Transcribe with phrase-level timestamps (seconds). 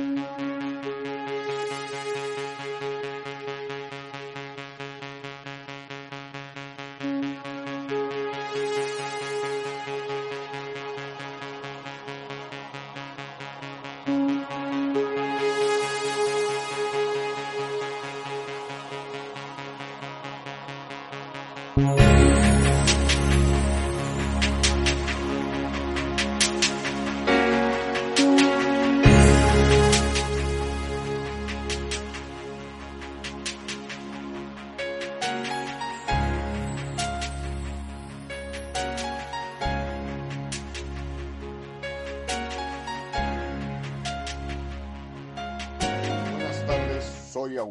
[0.00, 0.49] Buenas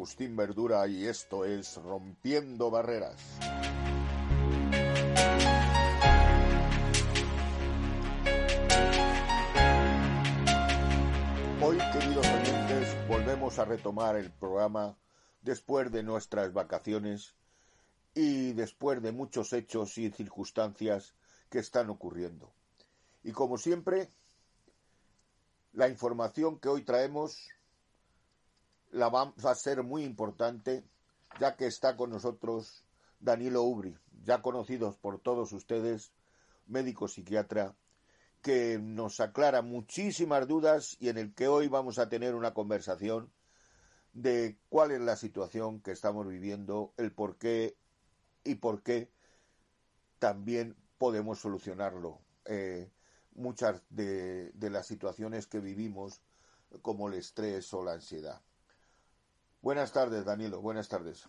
[0.00, 3.20] Agustín Verdura y esto es Rompiendo Barreras.
[11.60, 14.96] Hoy, queridos oyentes, volvemos a retomar el programa
[15.42, 17.34] después de nuestras vacaciones
[18.14, 21.14] y después de muchos hechos y circunstancias
[21.50, 22.54] que están ocurriendo.
[23.22, 24.08] Y como siempre,
[25.74, 27.50] la información que hoy traemos
[28.90, 30.84] la va a ser muy importante,
[31.38, 32.84] ya que está con nosotros
[33.20, 36.12] Danilo Ubri, ya conocidos por todos ustedes,
[36.66, 37.74] médico psiquiatra,
[38.42, 43.30] que nos aclara muchísimas dudas y en el que hoy vamos a tener una conversación
[44.12, 47.76] de cuál es la situación que estamos viviendo, el por qué
[48.42, 49.10] y por qué
[50.18, 52.20] también podemos solucionarlo.
[52.46, 52.90] Eh,
[53.34, 56.20] muchas de, de las situaciones que vivimos,
[56.82, 58.40] como el estrés o la ansiedad.
[59.62, 60.60] Buenas tardes, Danilo.
[60.62, 61.28] Buenas tardes.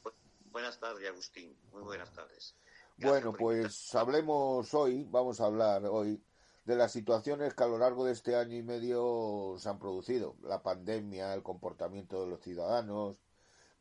[0.52, 1.58] Buenas tardes, Agustín.
[1.74, 2.56] Muy buenas tardes.
[2.98, 6.22] Gracias bueno, pues hablemos hoy, vamos a hablar hoy
[6.66, 10.38] de las situaciones que a lo largo de este año y medio se han producido.
[10.44, 13.18] La pandemia, el comportamiento de los ciudadanos,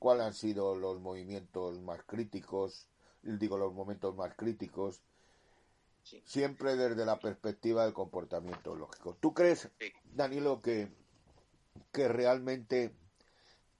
[0.01, 2.89] cuáles han sido los movimientos más críticos,
[3.23, 5.03] digo los momentos más críticos,
[6.03, 6.23] sí.
[6.25, 9.17] siempre desde la perspectiva del comportamiento lógico.
[9.21, 9.93] ¿Tú crees, sí.
[10.13, 10.91] Danilo, que,
[11.93, 12.97] que realmente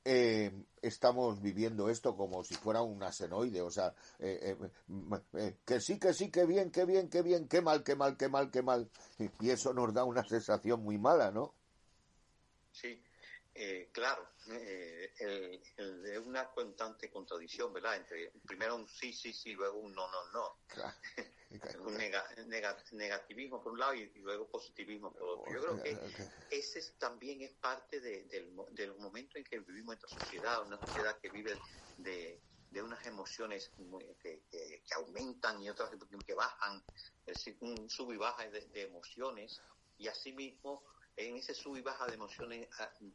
[0.05, 0.51] eh,
[0.81, 4.57] estamos viviendo esto como si fuera un asenoide, o sea, eh,
[5.35, 8.17] eh, que sí, que sí, que bien, que bien, que bien, que mal, que mal,
[8.17, 8.91] que mal, que mal.
[9.41, 11.55] Y eso nos da una sensación muy mala, ¿no?
[12.73, 13.03] Sí,
[13.93, 17.97] claro, el, el, de una constante contradicción, ¿verdad?
[17.97, 20.57] Entre primero un sí, sí, sí, luego un no, no, no.
[20.67, 20.97] Claro.
[21.81, 25.53] un nega, nega, negativismo por un lado y, y, luego positivismo por otro.
[25.53, 26.29] Yo creo que okay.
[26.51, 30.65] ese es, también es parte de, del, del momento en que vivimos en nuestra sociedad,
[30.65, 31.59] una sociedad que vive
[31.99, 32.41] de,
[32.71, 33.71] de unas emociones
[34.23, 35.91] que, que, que, aumentan y otras
[36.25, 36.83] que bajan,
[37.27, 39.61] es decir, un sub y baja de, de emociones
[39.99, 40.85] y asimismo
[41.17, 42.69] en ese sub y baja de emociones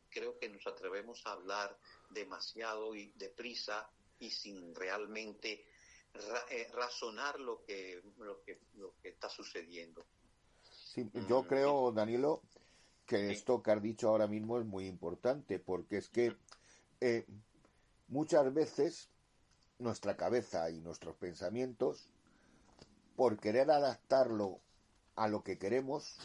[0.09, 1.77] creo que nos atrevemos a hablar
[2.09, 5.65] demasiado y deprisa y sin realmente
[6.29, 10.05] ra eh, razonar lo que, lo que lo que está sucediendo.
[10.61, 12.41] Sí, yo mm, creo, Danilo,
[13.05, 13.33] que sí.
[13.33, 16.35] esto que has dicho ahora mismo es muy importante, porque es que
[17.01, 17.25] eh,
[18.07, 19.09] muchas veces
[19.79, 22.09] nuestra cabeza y nuestros pensamientos,
[23.15, 24.61] por querer adaptarlo
[25.15, 26.17] a lo que queremos,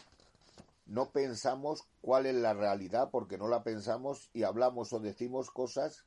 [0.85, 6.05] no pensamos cuál es la realidad porque no la pensamos y hablamos o decimos cosas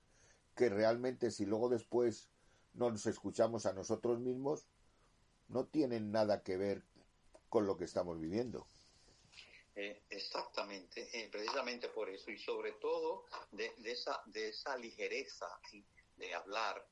[0.54, 2.28] que realmente si luego después
[2.74, 4.66] no nos escuchamos a nosotros mismos,
[5.48, 6.82] no tienen nada que ver
[7.48, 8.66] con lo que estamos viviendo.
[9.76, 15.48] Eh, exactamente, eh, precisamente por eso y sobre todo de, esa de esa ligereza
[16.16, 16.86] de hablar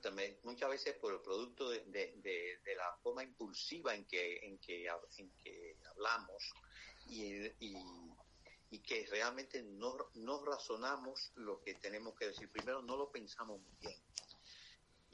[0.00, 5.30] también, muchas veces por el producto de, la forma impulsiva en que en que en
[5.42, 6.54] que hablamos
[7.06, 12.50] y, y, que realmente no, no razonamos lo que tenemos que decir.
[12.50, 14.03] Primero no lo pensamos bien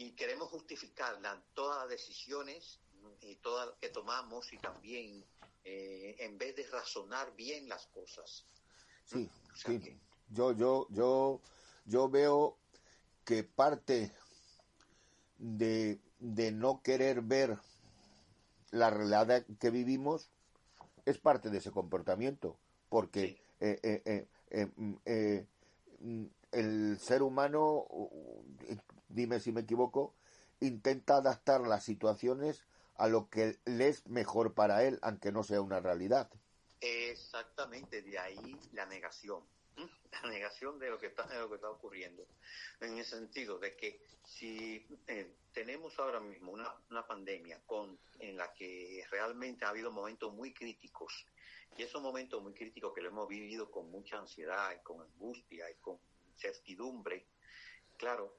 [0.00, 2.80] y queremos justificar la, todas las decisiones
[3.20, 5.26] y todas que tomamos y también
[5.62, 8.46] eh, en vez de razonar bien las cosas.
[9.04, 9.78] Sí, o sea sí.
[9.78, 9.98] Que...
[10.30, 11.42] Yo, yo, yo,
[11.84, 12.56] yo veo
[13.26, 14.10] que parte
[15.36, 17.58] de, de no querer ver
[18.70, 20.30] la realidad que vivimos
[21.04, 22.56] es parte de ese comportamiento,
[22.88, 23.38] porque sí.
[23.60, 25.46] eh, eh, eh,
[26.52, 27.86] el ser humano
[29.10, 30.14] dime si me equivoco,
[30.60, 32.64] intenta adaptar las situaciones
[32.96, 36.30] a lo que le es mejor para él, aunque no sea una realidad.
[36.80, 39.42] Exactamente, de ahí la negación.
[40.22, 42.26] la negación de lo que está, lo que está ocurriendo,
[42.80, 48.36] en el sentido de que si eh, tenemos ahora mismo una, una pandemia con, en
[48.36, 51.26] la que realmente ha habido momentos muy críticos,
[51.76, 55.70] y esos momentos muy críticos que lo hemos vivido con mucha ansiedad y con angustia
[55.70, 55.98] y con
[56.36, 57.26] certidumbre,
[57.96, 58.36] claro,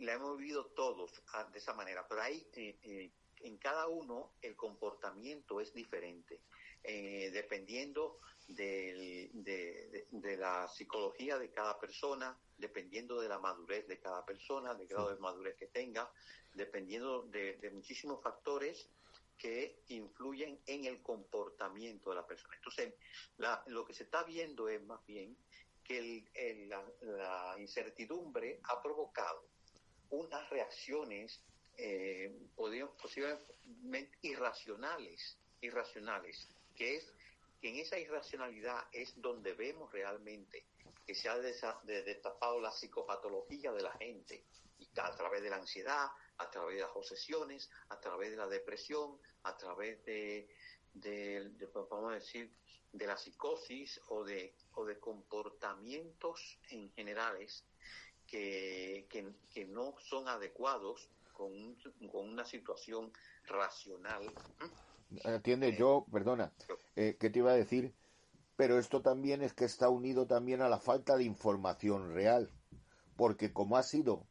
[0.00, 3.10] la hemos vivido todos ah, de esa manera, pero ahí eh, eh,
[3.40, 6.40] en cada uno el comportamiento es diferente,
[6.82, 8.20] dependiendo
[8.54, 15.10] de, la psicología de cada persona, dependiendo de la madurez de cada persona, del grado
[15.14, 16.10] de madurez que tenga,
[16.54, 18.88] dependiendo de, muchísimos factores
[19.36, 22.54] que influyen en el comportamiento de la persona.
[22.56, 22.94] Entonces,
[23.66, 25.36] lo que se está viendo es más bien
[25.82, 26.24] que
[26.68, 29.44] la, incertidumbre ha provocado
[30.10, 31.40] unas reacciones
[31.76, 32.36] eh,
[33.00, 37.12] posiblemente irracionales, irracionales, que es
[37.60, 40.64] que en esa irracionalidad es donde vemos realmente
[41.06, 44.44] que se ha destapado la psicopatología de la gente,
[44.78, 46.08] y a través de la ansiedad,
[46.38, 50.48] a través de las obsesiones, a través de la depresión, a través de,
[51.90, 52.50] vamos decir,
[52.92, 57.64] de la psicosis o de, o de comportamientos en generales
[58.30, 61.76] que, que, no son adecuados con,
[62.10, 63.12] con una situación
[63.46, 64.32] racional
[65.24, 66.52] Atiende, yo, perdona,
[66.94, 67.92] eh, ¿qué te iba a decir?
[68.56, 72.50] Pero esto también es que está unido también a la falta de información real,
[73.16, 74.26] porque como ha sido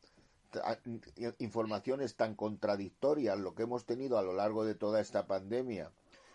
[1.40, 5.92] informaciones tan contradictorias lo que hemos tenido a lo largo de toda esta pandemia,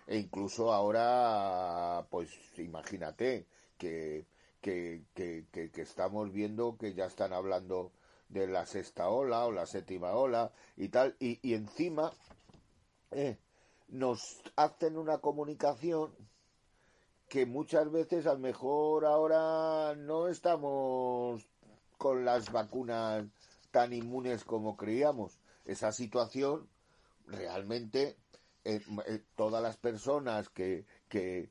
[0.06, 3.46] e incluso ahora, pues imagínate
[3.78, 4.26] que,
[4.64, 7.92] que, estamos viendo que ya están hablando
[8.30, 12.10] de la sexta ola o la séptima ola y tal, y, encima,
[13.10, 13.36] eh,
[13.88, 16.14] nos hacen una comunicación
[17.28, 21.46] que muchas veces a lo mejor ahora no estamos
[21.98, 23.26] con las vacunas
[23.70, 25.38] tan inmunes como creíamos.
[25.66, 26.68] Esa situación
[27.26, 28.16] realmente
[28.64, 31.50] eh, eh, todas las personas que, que,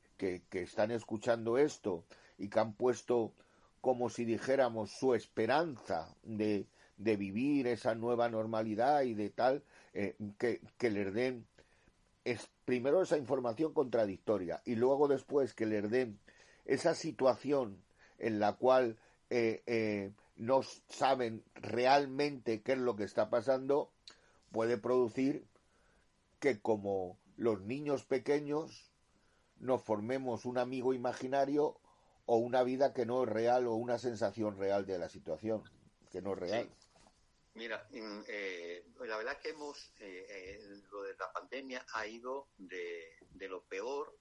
[0.50, 2.04] están escuchando esto
[2.38, 3.32] y que han puesto
[3.80, 6.66] como si dijéramos su esperanza de,
[6.96, 11.46] de vivir esa nueva normalidad y de tal, eh, que, que les den
[12.64, 16.18] primero esa información contradictoria y luego después que le den
[16.64, 17.82] esa situación
[18.18, 18.96] en la cual
[19.30, 23.92] eh, eh, no saben realmente qué es lo que está pasando,
[24.50, 25.46] puede producir
[26.40, 28.90] que como los niños pequeños
[29.58, 31.78] nos formemos un amigo imaginario
[32.26, 35.62] o una vida que no es real o una sensación real de la situación
[36.10, 36.70] que no es real.
[37.54, 43.16] Mira, eh, la verdad que hemos, eh, eh, lo de la pandemia ha ido de,
[43.48, 44.18] lo peor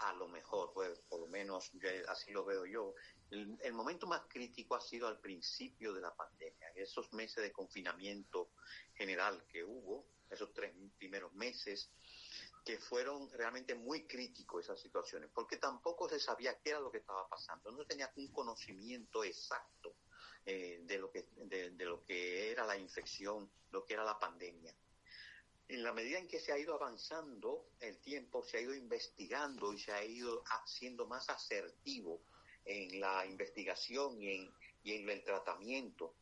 [0.00, 1.70] a lo mejor, pues por lo menos
[2.08, 2.94] así lo veo yo.
[3.30, 8.50] El, momento más crítico ha sido al principio de la pandemia, esos meses de confinamiento
[8.94, 11.92] general que hubo, esos tres primeros meses,
[12.64, 16.98] que fueron realmente muy críticos esas situaciones, porque tampoco se sabía qué era lo que
[16.98, 19.96] estaba pasando, no tenía un conocimiento exacto
[20.46, 24.74] eh, de, lo que, de, lo que era la infección, lo que era la pandemia.
[25.68, 29.72] En la medida en que se ha ido avanzando el tiempo, se ha ido investigando
[29.72, 32.22] y se ha ido haciendo más asertivo
[32.64, 36.14] en la investigación y en, y en el tratamiento,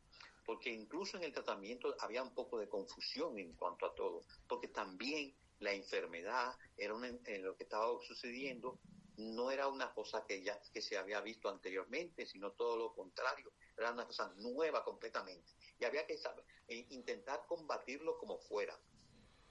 [0.44, 4.68] porque incluso en el tratamiento había un poco de confusión en cuanto a todo, porque
[4.68, 6.94] también la enfermedad era
[7.24, 8.78] en lo que estaba sucediendo
[9.16, 13.52] no era una cosa que ya que se había visto anteriormente, sino todo lo contrario,
[13.76, 15.52] era una cosa nueva completamente.
[15.78, 18.76] Y había que saber, e intentar combatirlo como fuera.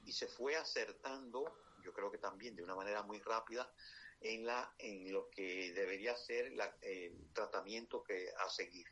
[0.03, 1.46] Y se fue acertando,
[1.84, 3.72] yo creo que también de una manera muy rápida,
[4.20, 8.88] en, la, en lo que debería ser el tratamiento que a seguir.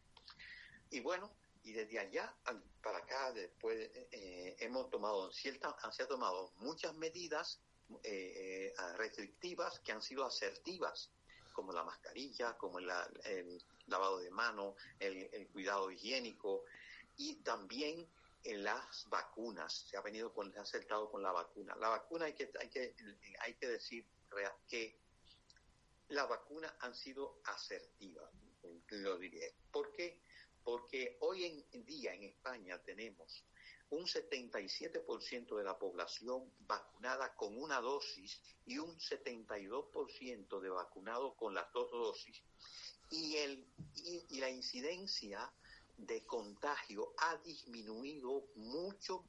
[0.92, 1.32] Y bueno,
[1.70, 2.36] y desde allá
[2.82, 7.62] para acá después eh, hemos tomado cierta, se han tomado muchas medidas
[8.04, 11.12] eh, eh, restrictivas que han sido asertivas,
[11.54, 16.66] como la mascarilla, como el lavado de manos, el, cuidado higiénico
[17.18, 18.08] y también
[18.44, 19.86] en las vacunas.
[19.92, 21.76] Se ha venido con, se ha acertado con la vacuna.
[21.76, 22.96] La vacuna hay que, hay que,
[23.42, 24.08] hay que decir
[24.68, 24.98] que
[26.08, 28.32] las vacunas han sido asertivas,
[28.90, 29.54] lo diré.
[29.72, 30.20] ¿Por qué?
[30.64, 33.44] Porque hoy en día en España tenemos
[33.92, 41.54] un 77% de la población vacunada con una dosis y un 72% de vacunado con
[41.54, 42.42] las dos dosis.
[43.10, 45.52] Y, el, y, la incidencia
[45.98, 49.26] de contagio ha disminuido mucho,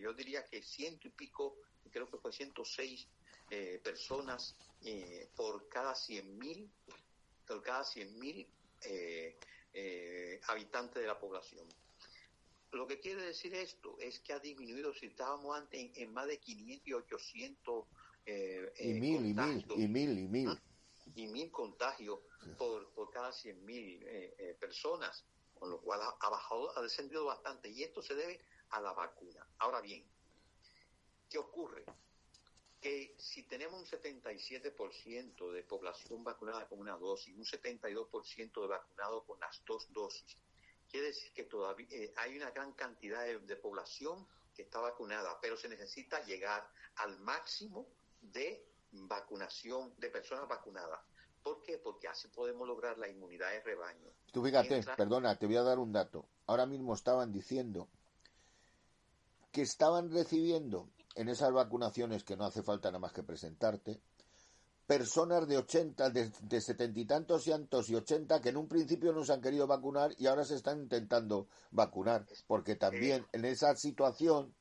[0.00, 1.56] yo diría que ciento y pico,
[1.92, 3.06] creo que fue 106
[3.50, 6.68] eh, personas eh, por cada 100.000
[7.46, 8.48] por cada 100.000
[8.86, 9.38] eh,
[9.74, 11.66] eh, habitantes de la población.
[12.70, 16.38] Lo que quiere decir esto es que ha disminuido, si estábamos antes en, más de
[16.38, 17.84] 500 y 800
[18.26, 20.60] eh, y mil, y mil, y mil, y mil.
[21.16, 22.20] Y mil contagios
[22.56, 25.24] por, por cada 100.000 eh, personas,
[25.58, 27.68] con lo cual ha, bajado, ha descendido bastante.
[27.68, 28.40] Y esto se debe
[28.70, 29.46] a la vacuna.
[29.58, 30.04] Ahora bien,
[31.28, 31.84] ¿qué ocurre?
[32.84, 39.24] Que si tenemos un 77% de población vacunada con una dosis, un 72% de vacunado
[39.24, 40.36] con las dos dosis,
[40.90, 45.56] quiere decir que todavía eh, hay una gran cantidad de, población que está vacunada, pero
[45.56, 47.86] se necesita llegar al máximo
[48.20, 48.62] de
[48.92, 51.00] vacunación de personas vacunadas.
[51.42, 51.78] ¿Por qué?
[51.78, 54.10] Porque así podemos lograr la inmunidad de rebaño.
[54.30, 56.28] Tú fíjate, perdona, te voy a dar un dato.
[56.44, 57.88] Ahora mismo estaban diciendo
[59.52, 64.00] que estaban recibiendo en esas vacunaciones que no hace falta nada más que presentarte,
[64.86, 69.12] personas de 80, de, setenta y tantos y tantos y 80 que en un principio
[69.12, 73.74] no se han querido vacunar y ahora se están intentando vacunar, porque también en esa
[73.76, 74.54] situación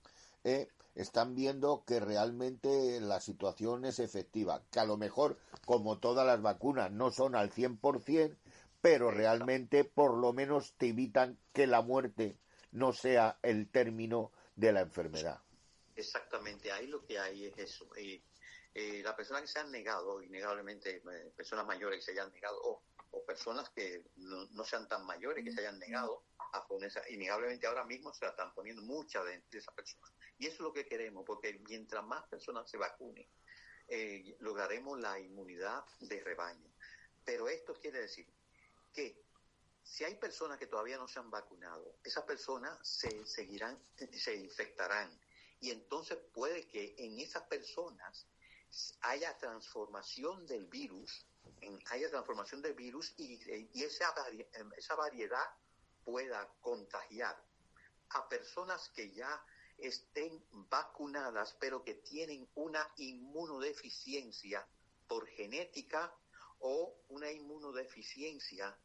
[0.44, 6.26] eh, están viendo que realmente la situación es efectiva, que a lo mejor, como todas
[6.26, 8.38] las vacunas, no son al 100%,
[8.82, 12.38] pero realmente por lo menos te evitan que la muerte
[12.72, 15.43] no sea el término de la enfermedad.
[15.96, 17.90] Exactamente, ahí lo que hay es eso.
[17.96, 22.60] Eh, las personas que se han negado, innegablemente eh, personas mayores que se hayan negado,
[22.64, 22.84] o,
[23.28, 26.24] personas que no, sean tan mayores que se hayan negado
[26.54, 30.12] a ponerse, innegablemente ahora mismo se la están poniendo muchas de, esas personas.
[30.40, 33.28] Y eso es lo que queremos, porque mientras más personas se vacunen,
[33.88, 36.74] eh, lograremos la inmunidad de rebaño.
[37.24, 38.28] Pero esto quiere decir
[38.92, 39.24] que
[39.84, 43.78] si hay personas que todavía no se han vacunado, esas personas se seguirán,
[44.12, 45.12] se infectarán.
[45.64, 48.28] Y entonces puede que en esas personas
[49.00, 51.26] haya transformación del virus,
[51.86, 53.40] haya transformación del virus y,
[53.82, 54.14] esa,
[54.76, 55.46] esa variedad
[56.04, 57.42] pueda contagiar
[58.10, 59.42] a personas que ya
[59.78, 64.68] estén vacunadas, pero que tienen una inmunodeficiencia
[65.08, 66.14] por genética
[66.60, 68.78] o una inmunodeficiencia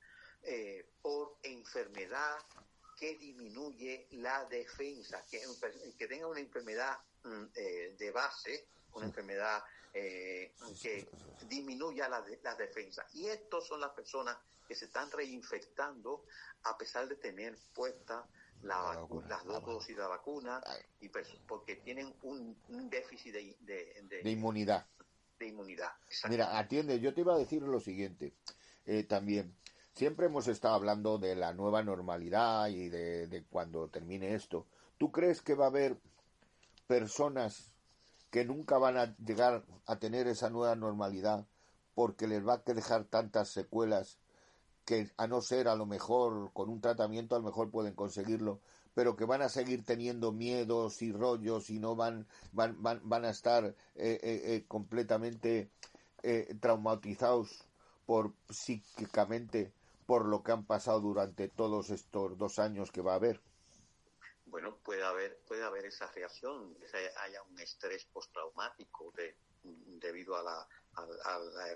[0.45, 2.39] eh, por enfermedad
[2.99, 5.41] que disminuye la defensa, que,
[5.97, 9.63] que tenga una enfermedad mm, eh, de base, una enfermedad
[9.95, 11.09] eh, que
[11.49, 13.07] disminuya la, la defensa.
[13.15, 14.37] Y estos son las personas
[14.67, 16.25] que se están reinfectando
[16.65, 18.27] a pesar de tener puesta
[18.63, 20.61] la, las dos dosis de la vacuna
[21.01, 21.09] y
[21.47, 22.57] porque tienen un,
[22.91, 24.87] déficit de, de, inmunidad.
[25.39, 25.93] De inmunidad.
[26.29, 28.35] Mira, atiende, yo te iba a decir lo siguiente
[28.85, 29.57] eh, también.
[29.99, 34.65] Siempre hemos estado hablando de la nueva normalidad y de, cuando termine esto.
[34.97, 35.99] ¿Tú crees que va a haber
[36.87, 37.73] personas
[38.31, 41.49] que nunca van a llegar a tener esa nueva normalidad
[41.97, 44.21] porque les va a dejar tantas secuelas
[44.85, 48.61] que a no ser a lo mejor con un tratamiento a lo mejor pueden conseguirlo,
[48.95, 53.25] pero que van a seguir teniendo miedos y rollos y no van van van, van
[53.25, 55.71] a estar eh, eh, eh, completamente
[56.61, 57.65] traumatizados
[58.07, 59.73] por psíquicamente
[60.09, 63.43] por lo que han pasado durante todos estos dos años que va a haber
[64.47, 66.87] bueno, puede haber, puede haber esa reacción, que
[67.19, 70.69] haya un estrés postraumático de, debido a la,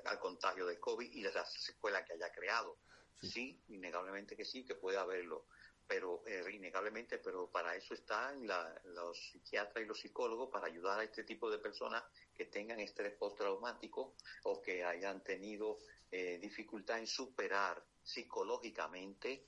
[0.07, 2.79] al, contagio de COVID y de la secuela que haya creado.
[3.21, 3.63] Sí.
[3.69, 5.47] innegablemente que sí, que puede haberlo,
[5.93, 11.05] pero eh, innegablemente, pero para eso están los psiquiatras y los psicólogos para ayudar a
[11.05, 12.03] este tipo de personas
[12.35, 15.77] que tengan estrés postraumático o que hayan tenido
[16.11, 19.45] eh, dificultad en superar psicológicamente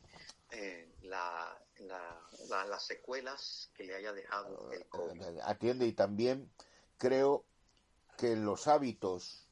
[0.51, 5.23] eh, la, las secuelas que le haya dejado el COVID.
[5.45, 6.51] Atiende y también
[6.99, 7.47] creo
[8.19, 9.49] que los hábitos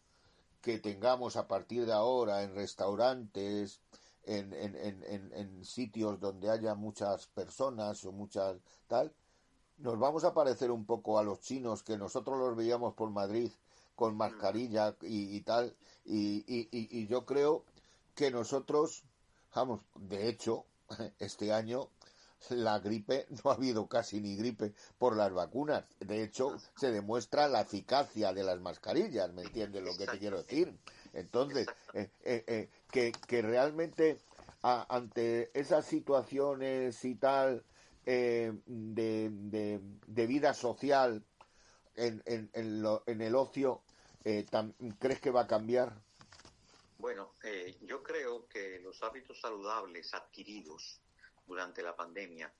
[0.60, 3.80] que tengamos a partir de ahora en restaurantes,
[4.24, 9.12] en, en, en, en, sitios donde haya muchas personas o muchas tal,
[9.78, 13.50] nos vamos a parecer un poco a los chinos que nosotros los veíamos por Madrid
[13.94, 17.64] con mascarilla y, tal, y, y, y, yo creo
[18.14, 19.04] que nosotros,
[19.54, 20.64] vamos, de hecho,
[21.18, 21.90] este año
[22.50, 25.84] la gripe no ha habido casi ni gripe por las vacunas.
[26.00, 30.38] De hecho, se demuestra la eficacia de las mascarillas, ¿me entiendes lo que te quiero
[30.38, 30.76] decir?
[31.12, 34.18] Entonces, eh, eh, eh, que, que, realmente
[34.62, 37.64] ante esas situaciones y tal
[38.04, 41.24] de, de, vida social
[41.96, 43.82] en, en, en, lo, en el ocio,
[45.00, 45.92] ¿crees que va a cambiar?
[47.02, 51.00] Bueno, eh, yo creo que los hábitos saludables adquiridos
[51.48, 52.54] durante la pandemia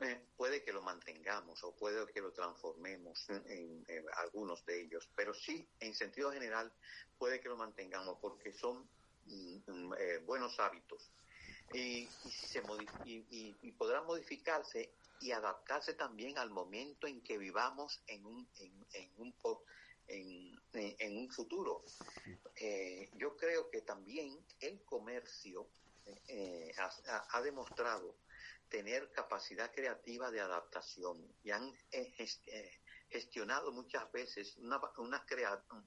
[0.00, 3.84] eh, puede que lo mantengamos o puede que lo transformemos en,
[4.16, 6.72] algunos de ellos, pero sí, en sentido general,
[7.16, 8.88] puede que lo mantengamos porque son
[9.26, 11.10] eh, buenos hábitos.
[11.72, 12.62] Y, se
[13.04, 19.34] y, podrá modificarse y adaptarse también al momento en que vivamos en un, en, un,
[20.76, 21.82] en, un futuro.
[22.56, 25.68] Eh, yo creo que también el comercio
[26.28, 28.18] eh, ha, demostrado
[28.68, 31.72] tener capacidad creativa de adaptación y han
[33.08, 35.24] gestionado muchas veces una, una,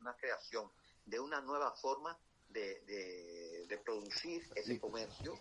[0.01, 0.71] una creación
[1.05, 2.19] de una nueva forma
[2.57, 5.39] de, de, producir ese comercio,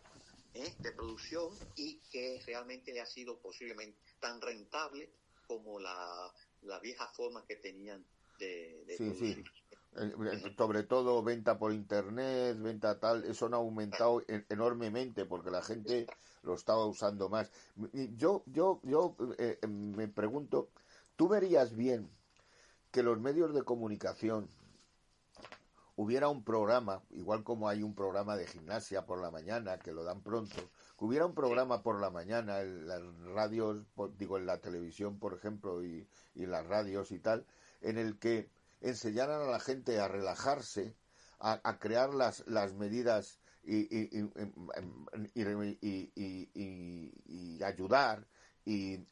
[0.54, 0.72] ¿eh?
[0.78, 5.08] de producción, y que realmente le ha sido posiblemente tan rentable
[5.46, 6.32] como la,
[6.62, 8.04] la vieja forma que tenían
[8.38, 9.44] de, producir.
[10.58, 16.06] Sobre todo venta por internet, venta tal, eso ha aumentado enormemente porque la gente
[16.42, 17.50] lo estaba usando más.
[18.16, 20.68] Yo, yo, yo eh, me pregunto,
[21.16, 22.10] ¿tú verías bien
[22.90, 24.50] que los medios de comunicación
[25.96, 30.04] hubiera un programa, igual como hay un programa de gimnasia por la mañana, que lo
[30.04, 33.02] dan pronto, que hubiera un programa por la mañana en las
[33.34, 33.84] radios,
[34.18, 37.46] digo, en la televisión, por ejemplo, y, y las radios y tal,
[37.80, 38.48] en el que
[38.80, 40.94] enseñaran a la gente a relajarse,
[41.38, 44.30] a, crear las, las medidas y, y,
[47.26, 48.26] y ayudar
[48.64, 49.06] y,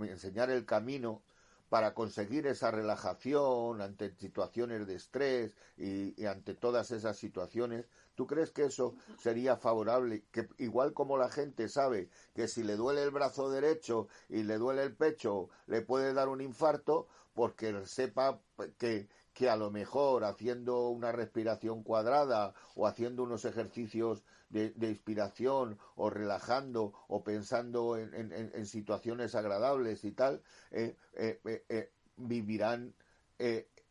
[0.00, 1.22] enseñar el camino
[1.68, 8.50] para conseguir esa relajación ante situaciones de estrés y, ante todas esas situaciones, ¿tú crees
[8.50, 10.24] que eso sería favorable?
[10.30, 14.56] Que igual como la gente sabe que si le duele el brazo derecho y le
[14.56, 18.40] duele el pecho, le puede dar un infarto, porque sepa
[18.78, 25.78] que, que a lo mejor haciendo una respiración cuadrada o haciendo unos ejercicios de, inspiración
[25.94, 30.42] o relajando o pensando en, situaciones agradables y tal,
[30.72, 32.92] eh, eh, eh, vivirán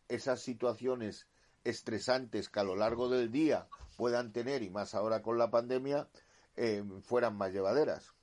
[0.10, 1.28] esas situaciones
[1.64, 6.10] estresantes que a lo largo del día puedan tener, y más ahora con la pandemia,
[7.04, 8.17] fueran más llevaderas.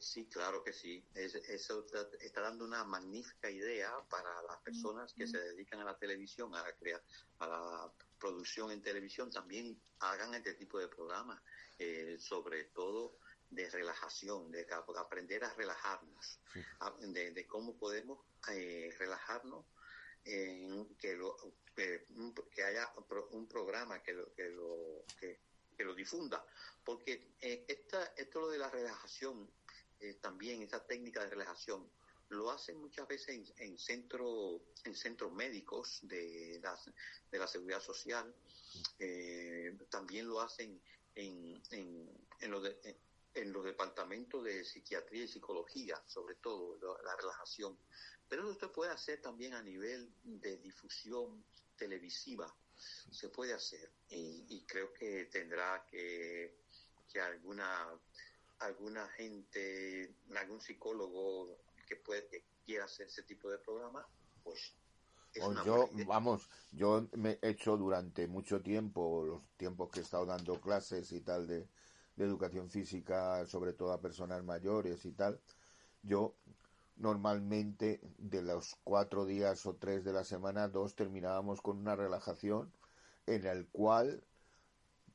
[0.00, 1.04] Sí, claro que sí.
[1.14, 1.86] eso
[2.22, 6.64] está, dando una magnífica idea para las personas que se dedican a la televisión, a,
[6.72, 7.02] crear,
[7.38, 7.92] a la
[8.22, 11.42] producción en televisión también hagan este tipo de programas,
[11.78, 13.18] eh, sobre todo
[13.50, 16.38] de relajación, de aprender a relajarnos,
[17.00, 18.20] de, cómo podemos
[18.50, 19.66] eh, relajarnos,
[20.24, 21.36] que, lo,
[21.74, 22.92] que, haya
[23.32, 25.40] un programa que lo, que lo, que,
[25.84, 26.46] lo difunda,
[26.84, 27.81] porque eh,
[28.32, 29.46] esto lo de la relajación,
[30.22, 31.86] también esa técnica de relajación,
[32.30, 36.74] lo hacen muchas veces en, centro, en centros médicos de la,
[37.30, 38.34] de la seguridad social,
[38.98, 40.80] eh, también lo hacen
[41.14, 42.08] en, en,
[42.40, 42.66] en, los
[43.34, 47.76] en los departamentos de psiquiatría y psicología, sobre todo la, relajación.
[48.30, 51.44] Pero esto se puede hacer también a nivel de difusión
[51.76, 52.50] televisiva,
[53.10, 56.61] se puede hacer y, creo que tendrá que,
[57.12, 57.66] que alguna
[58.60, 64.06] alguna gente, algún psicólogo que puede que quiera hacer ese tipo de programa,
[64.44, 64.74] pues
[65.64, 70.60] yo, vamos, yo me he hecho durante mucho tiempo, los tiempos que he estado dando
[70.60, 71.66] clases y tal de,
[72.16, 75.40] de, educación física, sobre todo a personas mayores y tal,
[76.02, 76.34] yo
[76.96, 82.70] normalmente de los cuatro días o tres de la semana, dos terminábamos con una relajación
[83.26, 84.22] en el cual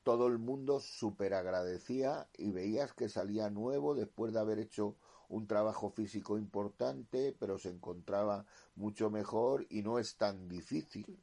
[0.07, 4.95] todo el mundo súper agradecía y veías que salía nuevo después de haber hecho
[5.27, 8.45] un trabajo físico importante, pero se encontraba
[8.77, 11.19] mucho mejor y no es tan difícil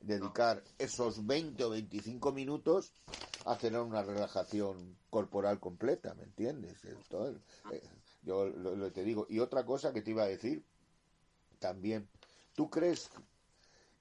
[0.00, 2.92] dedicar esos 20 o 25 minutos
[3.44, 6.84] a tener una relajación corporal completa, ¿me entiendes?
[6.84, 7.82] Eh,
[8.22, 9.26] yo lo, te digo.
[9.28, 10.62] Y otra cosa que te iba a decir
[11.58, 12.08] también,
[12.54, 13.10] ¿tú crees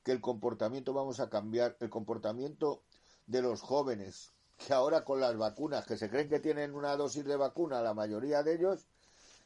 [0.03, 2.83] que el comportamiento vamos a cambiar, el comportamiento
[3.27, 7.25] de los jóvenes, que ahora con las vacunas, que se creen que tienen una dosis
[7.25, 8.87] de vacuna, la mayoría de ellos,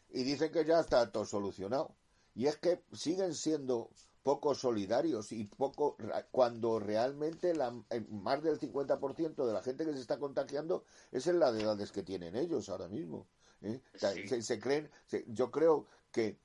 [0.10, 1.96] y dicen que ya está todo solucionado.
[2.34, 3.90] Y es que siguen siendo
[4.24, 5.98] poco solidarios y poco
[6.30, 11.26] cuando realmente la, eh, más del 50% de la gente que se está contagiando es
[11.28, 13.28] en las edades que tienen ellos ahora mismo.
[13.62, 13.82] ¿eh?
[13.96, 14.90] Se, creen,
[15.28, 16.38] yo creo que,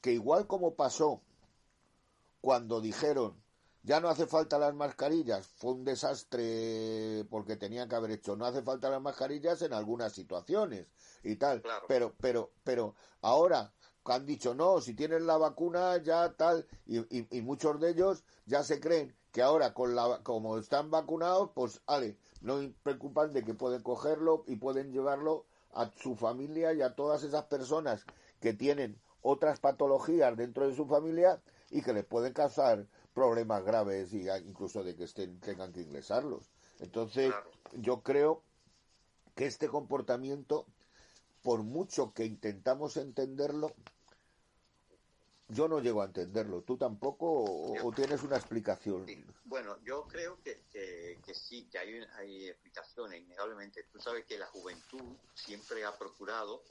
[0.00, 1.22] que igual como pasó
[2.40, 3.42] cuando dijeron
[3.84, 8.46] ya no hace falta las mascarillas, fue un desastre porque tenían que haber hecho, no
[8.46, 10.86] hace falta las mascarillas en algunas situaciones
[11.22, 13.72] y tal, pero, pero, pero ahora
[14.06, 16.98] han dicho no, si tienen la vacuna ya tal, y,
[17.36, 21.82] y, muchos de ellos ya se creen que ahora con la, como están vacunados, pues
[21.86, 26.94] ale, no preocupan de que pueden cogerlo y pueden llevarlo a su familia y a
[26.94, 28.06] todas esas personas
[28.40, 34.12] que tienen otras patologías dentro de su familia y que les pueden causar problemas graves
[34.12, 36.50] y incluso de que estén tengan que ingresarlos.
[36.80, 37.32] Entonces,
[37.72, 38.42] yo creo
[39.34, 40.66] que este comportamiento,
[41.42, 43.72] por mucho que intentamos entenderlo,
[45.48, 46.62] yo no llego a entenderlo.
[46.62, 49.06] ¿Tú tampoco o, tienes una explicación?
[49.44, 53.84] Bueno, yo creo que, que, sí, que hay, hay explicaciones, innegablemente.
[53.92, 56.64] Tú sabes que la juventud siempre ha procurado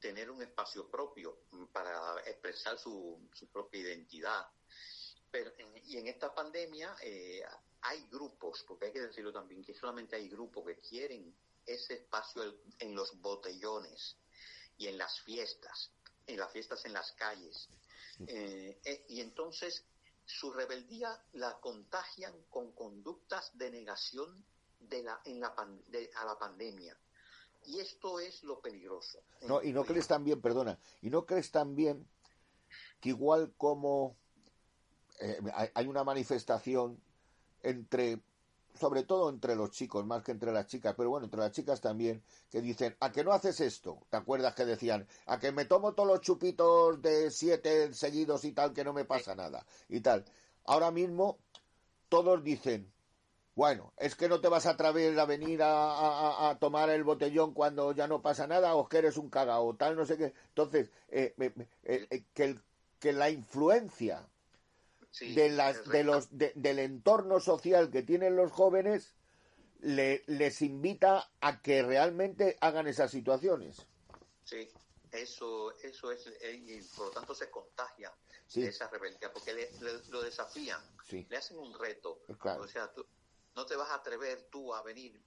[0.00, 1.36] tener un espacio propio
[1.72, 4.46] para expresar su, su propia identidad.
[5.30, 5.52] Pero,
[5.84, 7.42] y en esta pandemia eh,
[7.82, 11.34] hay grupos, porque hay que decirlo también, que solamente hay grupos que quieren
[11.66, 12.42] ese espacio
[12.78, 14.16] en los botellones
[14.76, 15.92] y en las fiestas,
[16.26, 17.68] en las fiestas en las calles.
[18.26, 19.84] Eh, eh, y entonces
[20.26, 24.44] su rebeldía la contagian con conductas de negación
[24.78, 26.98] de la, en la a la pandemia.
[27.66, 29.22] Y esto es lo peligroso.
[29.42, 32.08] No, y no crees también, perdona, y no crees también
[33.00, 34.16] que igual como
[35.20, 36.98] eh, hay una manifestación
[37.62, 38.20] entre
[38.78, 41.80] sobre todo entre los chicos, más que entre las chicas, pero bueno, entre las chicas
[41.80, 43.98] también, que dicen, ¿a que no haces esto?
[44.08, 48.52] ¿Te acuerdas que decían, a que me tomo todos los chupitos de siete seguidos y
[48.52, 49.66] tal, que no me pasa nada?
[49.88, 50.24] Y tal.
[50.64, 51.38] Ahora mismo,
[52.08, 52.90] todos dicen,
[53.54, 57.92] bueno, es que no te vas a atrever a venir a, tomar el botellón cuando
[57.92, 60.32] ya no pasa nada, o que eres un cagao, tal, no sé qué.
[60.48, 61.34] Entonces, eh,
[61.84, 62.58] eh, que,
[62.98, 64.26] que la influencia
[65.18, 69.14] de las, de los, del entorno social que tienen los jóvenes
[69.80, 73.86] le, les invita a que realmente hagan esas situaciones.
[74.44, 74.68] Sí,
[75.12, 78.12] eso, eso es, eh, y por lo tanto se contagia
[78.54, 79.70] esa rebeldía, porque le,
[80.08, 82.22] lo desafían, le hacen un reto.
[82.58, 83.06] O sea, tú,
[83.54, 85.20] no te vas a atrever tú a venir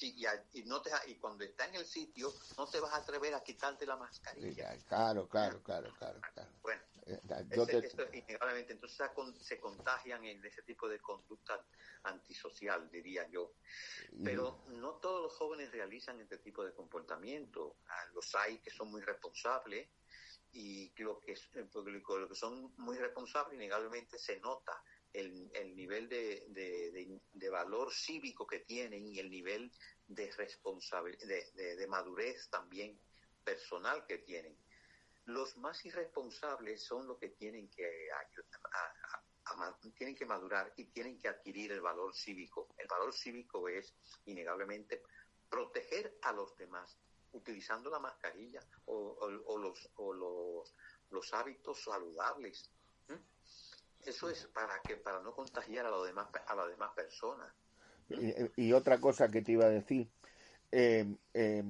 [0.00, 3.34] y, y, no te, y cuando está en el sitio, no te vas a atrever
[3.34, 4.76] a quitarte la mascarilla.
[4.88, 6.20] claro, claro, claro, claro.
[6.62, 9.08] Bueno, eh, esto innegablemente, entonces
[9.40, 11.64] se contagian en ese tipo de conducta
[12.04, 13.54] antisocial, diría yo.
[14.22, 17.78] Pero no todos los jóvenes realizan este tipo de comportamiento.
[17.88, 19.88] Ah, los hay que son muy responsables
[20.52, 26.08] y lo que, eh, lo que son muy responsables, innegablemente se nota el, el nivel
[26.08, 26.46] de,
[27.32, 29.70] de, valor cívico que tienen y el nivel
[30.06, 32.98] de, responsabilidad, de madurez también
[33.44, 34.56] personal que tienen
[35.26, 38.08] los más irresponsables son los que tienen que
[39.96, 42.68] tienen que madurar y tienen que adquirir el valor cívico.
[42.78, 43.94] El valor cívico es
[44.24, 45.02] innegablemente
[45.48, 46.98] proteger a los demás
[47.32, 50.12] utilizando la mascarilla o, los, o
[51.10, 52.70] los, hábitos saludables.
[54.04, 57.52] Eso es para que para no contagiar a los demás a las demás personas.
[58.56, 60.10] Y, otra cosa que te iba a decir,
[60.70, 61.64] eh, eh,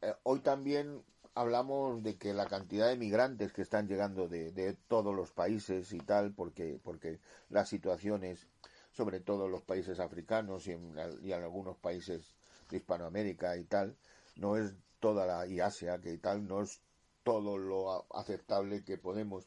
[0.00, 1.02] eh, hoy también
[1.34, 5.98] hablamos de que la cantidad de migrantes que están llegando de, todos los países y
[5.98, 8.46] tal, porque, porque las situaciones,
[8.92, 12.36] sobre todo en los países africanos y en, y en algunos países
[12.70, 13.96] de Hispanoamérica y tal,
[14.36, 16.80] no es toda la, y Asia que tal, no es
[17.22, 19.46] todo lo aceptable que podemos.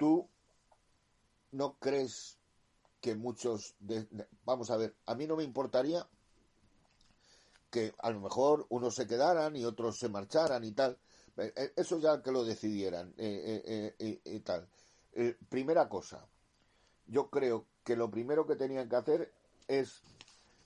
[0.00, 0.26] ¿Tú
[1.52, 2.38] no crees
[3.02, 3.74] que muchos,
[4.46, 6.08] vamos a ver, a mí no me importaría
[7.68, 10.98] que a lo mejor unos se quedaran y otros se marcharan y tal.
[11.36, 14.66] Eh, eh, eso ya que lo decidieran eh, y tal.
[15.50, 16.26] primera cosa,
[17.06, 19.34] yo creo que lo primero que tenían que hacer
[19.68, 20.00] es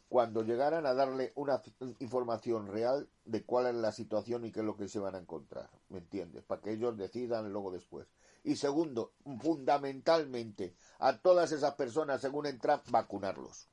[0.08, 1.60] cuando llegaran a darle una
[1.98, 5.18] información real de cuál es la situación y qué es lo que se van a
[5.18, 6.44] encontrar, ¿me entiendes?
[6.44, 8.06] Para que ellos decidan luego después.
[8.44, 13.68] Y segundo, fundamentalmente, a todas esas personas, según entran, vacunarlos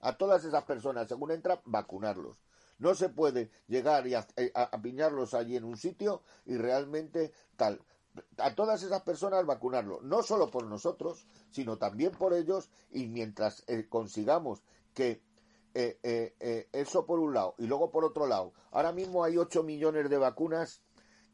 [0.00, 2.38] a todas esas personas, según entra, vacunarlos.
[2.78, 7.80] No se puede llegar y eh, apiñarlos allí en un sitio y realmente tal.
[8.38, 13.64] A todas esas personas vacunarlos, no solo por nosotros, sino también por ellos y mientras
[13.66, 14.62] eh, consigamos
[14.94, 15.22] que
[15.74, 20.10] eh, eso por un lado y luego por otro lado, ahora mismo hay 8 millones
[20.10, 20.82] de vacunas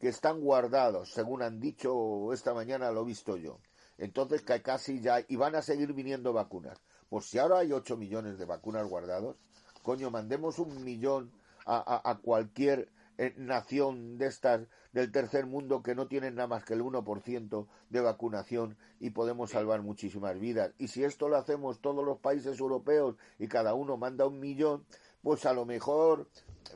[0.00, 3.60] que están guardados, según han dicho esta mañana, lo he visto yo.
[3.98, 6.78] Entonces que casi ya, y van a seguir viniendo vacunas.
[7.08, 9.36] Pues si ahora hay 8 millones de vacunas guardados,
[9.82, 11.30] coño, mandemos un millón
[11.66, 16.74] a, cualquier eh, nación de estas del tercer mundo que no tienen nada más que
[16.74, 20.72] el 1% de vacunación y podemos salvar muchísimas vidas.
[20.78, 24.84] Y si esto lo hacemos todos los países europeos y cada uno manda un millón,
[25.22, 26.28] pues a lo mejor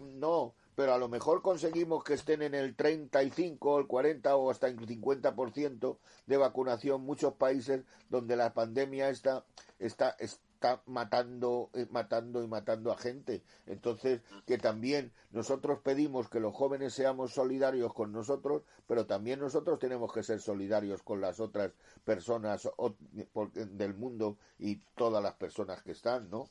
[0.02, 4.69] no, pero a lo mejor conseguimos que estén en el 35, el 40 o hasta
[4.69, 9.45] el 50% de vacunación muchos países donde la pandemia está,
[9.81, 13.43] está, está matando, eh, matando y matando a gente.
[13.67, 19.81] Entonces, que también nosotros pedimos que los jóvenes seamos solidarios con nosotros, pero también nosotros
[19.81, 21.73] tenemos que ser solidarios con las otras
[22.05, 22.69] personas
[23.55, 26.45] del mundo y todas las personas que están, ¿no?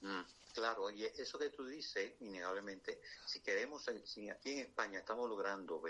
[0.00, 0.41] Mm.
[0.52, 5.82] Claro, y eso que tú dices, innegablemente, si queremos, si aquí en España estamos logrando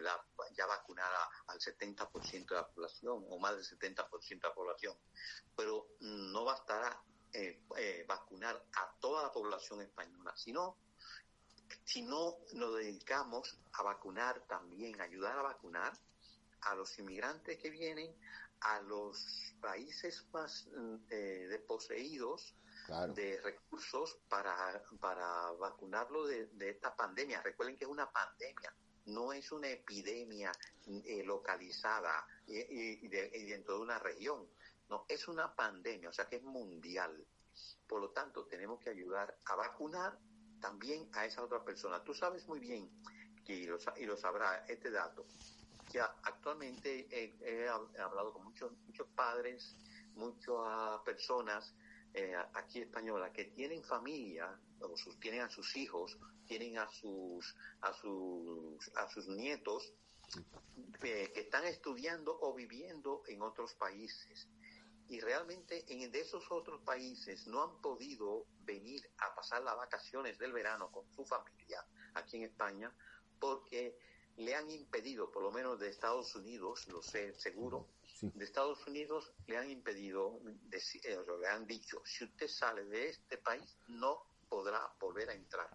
[0.54, 1.10] ya vacunar
[1.48, 4.96] al 70% de la población o más del 70% de la población,
[5.56, 10.76] pero no bastará eh, eh, vacunar a toda la población española, sino
[11.84, 15.92] si no nos dedicamos a vacunar también, ayudar a vacunar
[16.60, 18.14] a los inmigrantes que vienen,
[18.60, 20.68] a los países más
[21.10, 22.54] eh, desposeídos
[23.14, 27.42] de recursos para, para vacunarlo de, esta pandemia.
[27.42, 28.74] Recuerden que es una pandemia,
[29.06, 30.52] no es una epidemia
[30.86, 34.46] eh, localizada y, dentro de una región.
[34.88, 37.26] No, es una pandemia, o sea que es mundial.
[37.86, 40.18] Por lo tanto, tenemos que ayudar a vacunar
[40.60, 42.04] también a esa otra persona.
[42.04, 42.90] Tú sabes muy bien,
[43.46, 45.26] y lo, y lo sabrá este dato,
[45.90, 49.76] que actualmente he, hablado con muchos, muchos padres,
[50.14, 51.74] muchas personas
[52.14, 57.56] eh, aquí españolas que tienen familia, o sus, tienen a sus hijos, tienen a sus,
[57.80, 59.92] a sus, a sus nietos,
[61.02, 64.48] eh, que están estudiando o viviendo en otros países.
[65.08, 70.38] Y realmente en de esos otros países no han podido venir a pasar las vacaciones
[70.38, 72.94] del verano con su familia aquí en España
[73.38, 73.98] porque
[74.36, 77.88] le han impedido, por lo menos de Estados Unidos, lo sé seguro,
[78.22, 83.38] de Estados Unidos le han impedido, eh, le han dicho, si usted sale de este
[83.38, 85.68] país no podrá volver a entrar.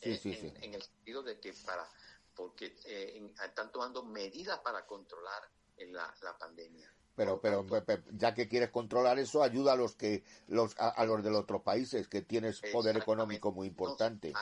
[0.00, 1.88] en, el sentido de que para,
[2.34, 5.42] porque eh, están tomando medidas para controlar
[5.78, 6.92] la, la pandemia.
[7.16, 7.66] Pero, pero
[8.12, 11.62] ya que quieres controlar eso, ayuda a los que los a, los de los otros
[11.62, 14.32] países que tienes poder económico muy importante.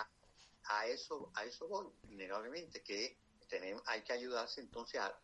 [0.64, 5.20] a, eso a eso voy, innegablemente que tenemos, hay que ayudarse entonces a,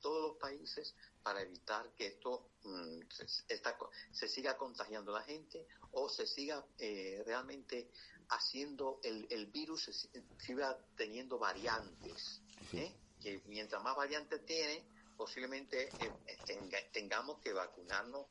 [0.00, 3.00] todos los países para evitar que esto mm,
[4.12, 7.90] se, siga contagiando la gente o se siga eh, realmente
[8.30, 9.92] haciendo el, el virus se,
[10.38, 12.40] siga teniendo variantes.
[12.72, 12.94] ¿eh?
[13.20, 14.84] Que mientras más variantes tiene,
[15.16, 18.26] posiblemente eh, tengamos que vacunarnos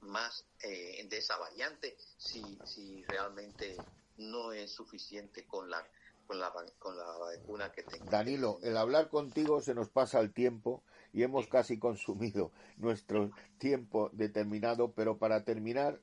[0.00, 3.76] más eh, de esa variante si, si realmente
[4.18, 5.84] no es suficiente con la
[6.26, 8.04] con la, con la vacuna que tengo.
[8.10, 10.82] Danilo, el hablar contigo se nos pasa el tiempo
[11.12, 16.00] y hemos casi consumido nuestro tiempo determinado, pero para terminar,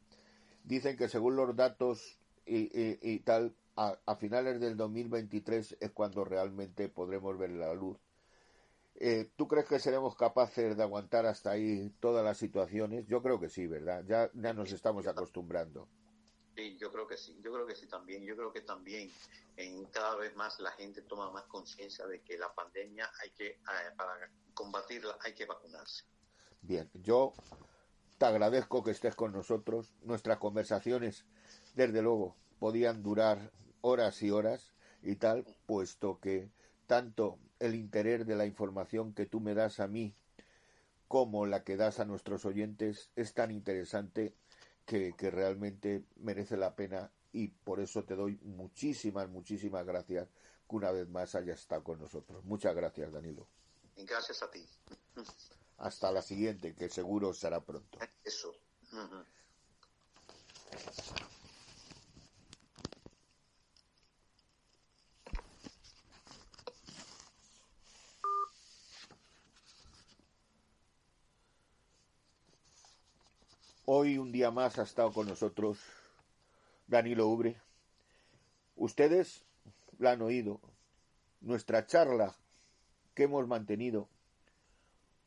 [0.64, 2.70] dicen que según los datos y,
[3.02, 7.98] y, tal, a, a, finales del 2023 es cuando realmente podremos ver la luz
[9.04, 13.08] eh, ¿Tú crees que seremos capaces de aguantar hasta ahí todas las situaciones?
[13.08, 14.04] Yo creo que sí, ¿verdad?
[14.08, 15.88] Ya, ya nos estamos acostumbrando.
[16.56, 18.24] Sí, yo creo que sí, yo creo que sí también.
[18.24, 19.10] Yo creo que también
[19.56, 23.48] en cada vez más la gente toma más conciencia de que la pandemia hay que,
[23.48, 23.60] eh,
[23.98, 26.04] para combatirla hay que vacunarse.
[26.62, 27.34] Bien, yo
[28.18, 29.94] te agradezco que estés con nosotros.
[30.02, 31.26] Nuestras conversaciones,
[31.74, 36.52] desde luego, podían durar horas y horas y tal, puesto que
[36.86, 40.14] tanto el interés de la información que tú me das a mí
[41.08, 44.34] como la que das a nuestros oyentes es tan interesante
[44.86, 50.28] que, realmente merece la pena y por eso te doy muchísimas, muchísimas gracias
[50.70, 52.44] que una vez más hayas estado con nosotros.
[52.44, 53.48] Muchas gracias, Danilo.
[53.96, 54.67] Gracias a ti.
[55.78, 58.00] Hasta la siguiente, que seguro será pronto.
[58.24, 58.54] Eso.
[73.86, 75.80] Hoy un día más ha estado con nosotros
[76.86, 77.60] Danilo Ubre.
[78.76, 79.44] Ustedes
[79.98, 80.62] la han oído.
[81.41, 82.36] Nuestra charla
[83.15, 84.08] que hemos mantenido,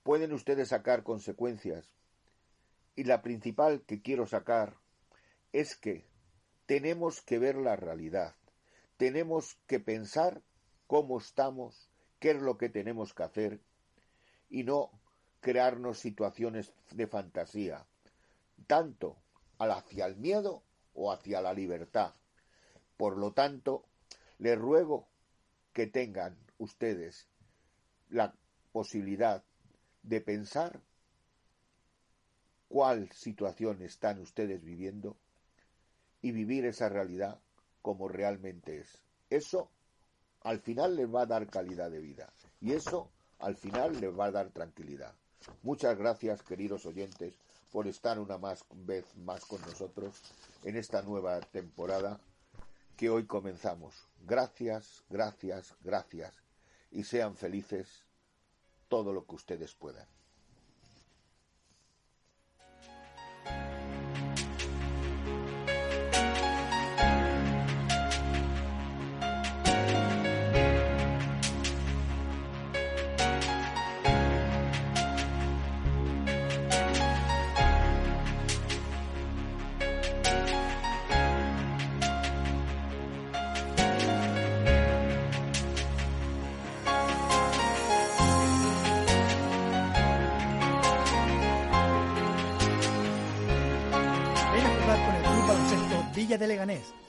[0.04, 1.84] pueden ustedes sacar consecuencias.
[2.94, 4.76] Y la principal que quiero sacar
[5.52, 6.04] es que
[6.66, 8.36] tenemos que ver la realidad.
[8.96, 10.42] Tenemos que pensar
[10.86, 11.90] cómo estamos,
[12.20, 13.60] qué es lo que tenemos que hacer
[14.48, 14.92] y no
[15.40, 17.84] crearnos situaciones de fantasía
[18.66, 19.16] tanto
[19.58, 20.62] hacia el miedo
[20.94, 22.14] o hacia la libertad.
[22.96, 23.84] Por lo tanto,
[24.38, 25.06] les ruego
[25.72, 27.28] que tengan ustedes
[28.10, 28.34] la
[28.72, 29.42] posibilidad
[30.02, 30.80] de pensar
[32.68, 35.16] cuál situación están ustedes viviendo
[36.22, 37.40] y vivir esa realidad
[37.82, 39.02] como realmente es.
[39.30, 39.70] Eso
[40.42, 44.26] al final les va a dar calidad de vida y eso al final les va
[44.26, 45.14] a dar tranquilidad.
[45.62, 47.34] Muchas gracias, queridos oyentes,
[47.74, 50.22] por estar una más vez más con nosotros
[50.62, 52.20] en esta nueva temporada
[52.96, 53.96] que hoy comenzamos.
[54.20, 56.32] Gracias, gracias, gracias
[56.92, 58.04] y sean felices
[58.86, 60.06] todo lo que ustedes puedan.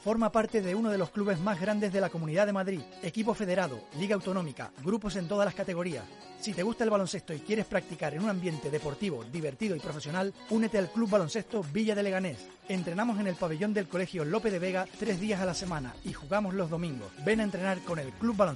[0.05, 2.81] Forma parte de uno de los clubes más grandes de la Comunidad de Madrid.
[3.01, 6.05] Equipo federado, liga autonómica, grupos en todas las categorías.
[6.39, 10.31] Si te gusta el baloncesto y quieres practicar en un ambiente deportivo, divertido y profesional,
[10.51, 12.37] únete al Club Baloncesto Villa de Leganés.
[12.69, 16.13] Entrenamos en el pabellón del Colegio Lope de Vega tres días a la semana y
[16.13, 17.11] jugamos los domingos.
[17.25, 18.55] Ven a entrenar con el Club Baloncesto